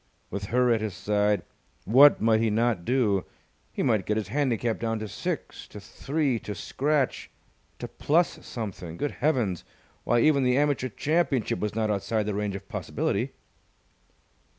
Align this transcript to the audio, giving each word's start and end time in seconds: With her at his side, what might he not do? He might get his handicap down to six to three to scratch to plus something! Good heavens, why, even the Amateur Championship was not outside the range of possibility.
With 0.31 0.45
her 0.45 0.71
at 0.73 0.81
his 0.81 0.95
side, 0.95 1.43
what 1.85 2.19
might 2.19 2.39
he 2.41 2.49
not 2.49 2.85
do? 2.85 3.23
He 3.71 3.83
might 3.83 4.07
get 4.07 4.17
his 4.17 4.29
handicap 4.29 4.79
down 4.79 4.97
to 4.97 5.07
six 5.07 5.67
to 5.67 5.79
three 5.79 6.39
to 6.39 6.55
scratch 6.55 7.29
to 7.77 7.87
plus 7.87 8.43
something! 8.43 8.97
Good 8.97 9.11
heavens, 9.21 9.63
why, 10.03 10.21
even 10.21 10.41
the 10.43 10.57
Amateur 10.57 10.89
Championship 10.89 11.59
was 11.59 11.75
not 11.75 11.91
outside 11.91 12.25
the 12.25 12.33
range 12.33 12.55
of 12.55 12.67
possibility. 12.67 13.33